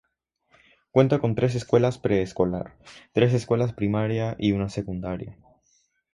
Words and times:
Cuenta 0.89 1.19
con 1.19 1.35
tres 1.35 1.53
escuelas 1.53 1.99
preescolar, 1.99 2.75
tres 3.13 3.35
escuelas 3.35 3.71
primaria, 3.73 4.35
y 4.39 4.51
una 4.51 4.67
secundaria. 4.67 5.37